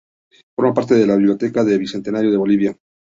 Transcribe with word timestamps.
Forma 0.57 0.73
parte 0.73 0.95
de 0.95 1.01
las 1.01 1.09
de 1.09 1.13
la 1.13 1.17
Biblioteca 1.17 1.63
del 1.63 1.77
Bicentenario 1.77 2.31
de 2.31 2.37
Bolivia. 2.37 2.75